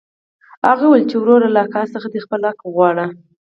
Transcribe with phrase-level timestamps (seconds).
[0.67, 3.05] هغه وويل چې وروره له اکا څخه دې خپل حق وغواړه.